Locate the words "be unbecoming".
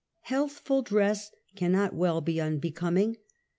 2.25-3.17